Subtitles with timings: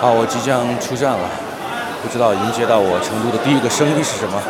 [0.00, 1.28] 好，我即将出站了，
[2.02, 4.40] 不知道迎接到我成都的第一个声音是什么。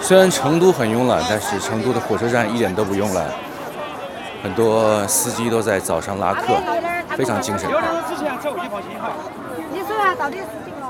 [0.00, 3.26] 虽然成都很慵懒，但是成都的火车站一点都不慵懒，
[4.42, 6.54] 很多司机都在早上拉客，
[7.18, 7.68] 非常精神。
[7.68, 9.12] 有两个之前走，你放心哈。
[9.70, 10.86] 你说下到底是几个？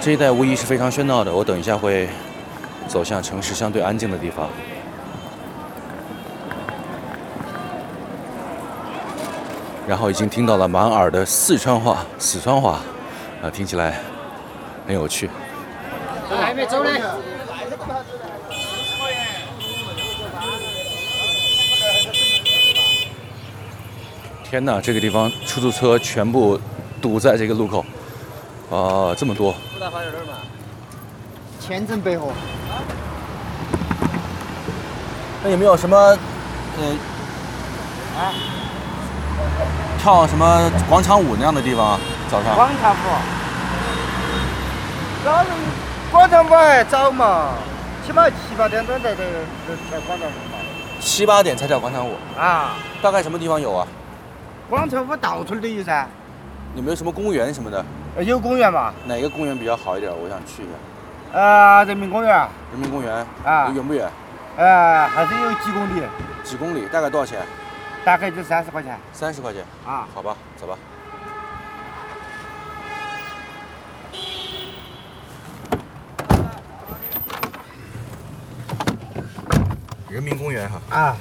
[0.00, 2.08] 这一带无疑是非常喧闹的，我等一下会
[2.88, 4.48] 走向城市相对安静的地方。
[9.86, 12.80] 然后已经听到了满耳的四川话、四川话，
[13.42, 14.00] 啊，听起来
[14.86, 15.28] 很有趣。
[16.40, 16.90] 还没走呢。
[24.44, 26.58] 天哪，这个地方出租车全部
[27.02, 27.84] 堵在这个路口，
[28.70, 29.54] 啊，这么多。
[31.60, 32.32] 千城百货，
[35.42, 36.16] 那有没有什么，呃，
[38.16, 38.32] 啊，
[40.04, 42.00] 跳什么广场舞那样的地方啊？
[42.30, 42.54] 早上？
[42.54, 42.96] 广场舞，
[45.24, 45.46] 早上
[46.12, 47.54] 广场舞还早嘛，
[48.06, 49.22] 起码七八点钟在这
[49.66, 50.58] 这跳广场舞嘛。
[51.00, 53.86] 七八点才跳广场舞，啊，大概什么地方有啊？
[54.68, 56.06] 广场舞到处都有噻，
[56.74, 57.82] 有没有什么公园什么的？
[58.16, 60.12] 呃有公园嘛，哪个公园比较好一点？
[60.12, 61.40] 我想去一下。
[61.40, 62.30] 呃，人民公园，
[62.72, 64.06] 人民公园啊远不远？
[64.58, 66.02] 呃，还是有几公里，
[66.42, 66.86] 几公里？
[66.92, 67.40] 大概多少钱？
[68.04, 68.98] 大概就三十块钱。
[69.12, 69.64] 三十块钱。
[69.86, 70.76] 啊，好吧，走吧。
[80.10, 81.16] 人民公园哈，啊，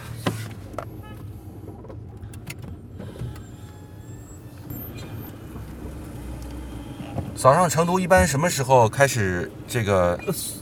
[7.33, 10.19] 早上成都一般什么时候开始这个？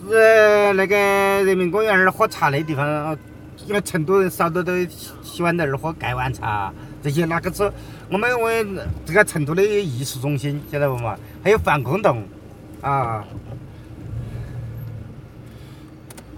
[0.09, 0.95] 呃那个
[1.43, 3.17] 人民公园那儿喝茶那地方，
[3.67, 4.73] 因为成都人少多都
[5.21, 7.71] 喜欢在那儿喝盖碗茶，这些那个是
[8.09, 8.49] 我们我
[9.05, 11.17] 这个成都的艺术中心，晓得不嘛？
[11.43, 12.23] 还有防空洞，
[12.81, 13.23] 啊，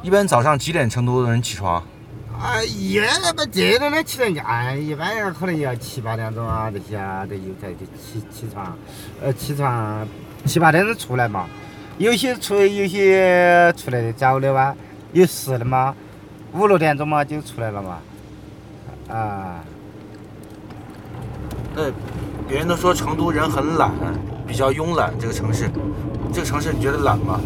[0.02, 1.84] 一般早上几点成都人起床？
[2.40, 8.78] 啊，一般那么这种的起来，哎，一般人可能要七八点钟啊，这些啊这有才就起起床，
[9.22, 10.06] 呃，起床
[10.46, 11.48] 七八点钟出来嘛。
[12.00, 14.76] 有些出有些出来的早的哇，
[15.14, 15.96] 有时的嘛，
[16.54, 17.98] 五六点钟嘛就出来了嘛。
[19.10, 19.64] 啊，
[21.76, 21.84] 那
[22.48, 23.92] 别人都说成都人很懒，
[24.48, 25.12] 比较慵懒。
[25.20, 25.70] 这个城市，
[26.32, 27.40] 这个城市你觉得懒吗？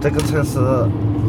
[0.00, 0.58] 这个城市，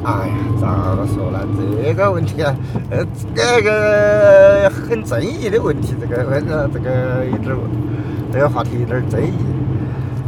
[0.03, 1.39] 哎呀，咋个说呢？
[1.83, 2.55] 这个问题啊，
[2.89, 3.05] 呃，
[3.35, 7.57] 这个很争议的问题，这个问呃这个有点儿，
[8.31, 9.33] 这个话题有点儿争议。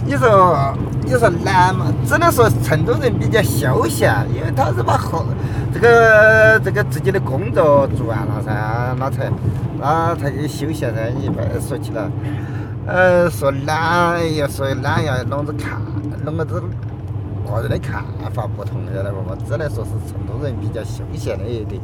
[0.05, 0.73] 你说，
[1.03, 1.91] 你说懒嘛？
[2.05, 5.25] 只能说成都人比较休闲，因为他是把后
[5.73, 9.31] 这个这个自己的工作做完了噻，那才
[9.79, 11.09] 那才去休闲噻。
[11.19, 12.07] 一般说起来，
[12.85, 15.81] 呃，说懒要说懒要啷子看，
[16.25, 16.61] 啷个子
[17.47, 19.35] 个人的看法不同，晓得不嘛？
[19.47, 21.81] 只能说是成都人比较休闲的一点，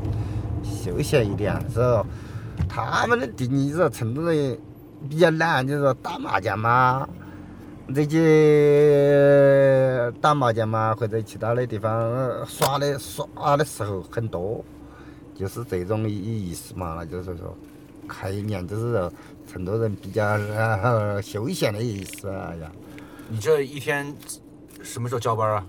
[0.63, 2.05] 休闲一点，是吧？
[2.69, 4.55] 他们的定义是成都人
[5.09, 7.07] 比较懒，就是说打麻将嘛。
[7.93, 14.65] 这些打麻将嘛，或者其他的地方呃耍的耍的时候很多，
[15.35, 16.95] 就是这种意意思嘛。
[16.95, 17.55] 那就是说，
[18.07, 19.13] 开年就是说
[19.47, 22.71] 成都人比较呃休闲的意思哎呀。
[23.29, 24.13] 你这一天
[24.81, 25.65] 什么时候交班啊？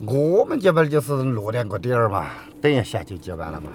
[0.00, 3.70] 我们这边就是六点过点儿嘛，等一下就交班了嘛。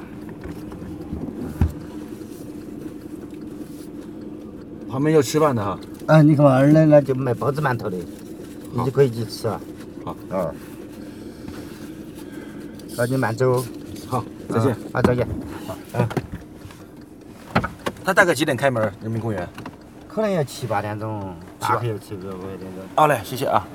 [4.89, 5.79] 旁边有吃饭的哈。
[6.07, 7.97] 啊，你看嘛，那那就卖包子馒头的，
[8.73, 9.61] 你就可以去吃啊。
[10.03, 10.51] 好，啊。
[12.97, 13.63] 那你慢走。
[14.07, 14.75] 好，再见。
[14.91, 15.27] 啊，再见。
[18.03, 18.81] 他大概几点开门？
[19.03, 19.47] 人民公园？
[20.07, 22.83] 可能要七八点钟，大概要七八点钟。
[22.95, 23.67] 好嘞，谢谢啊。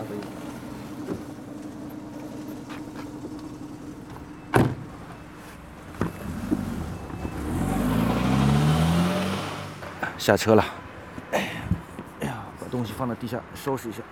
[10.18, 10.64] 下车了。
[12.74, 14.02] 东西放在地下收拾一下。